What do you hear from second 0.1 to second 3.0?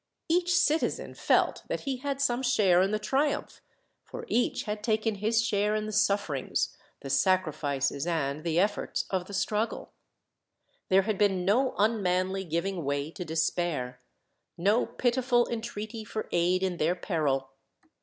Each citizen felt that he had some share in the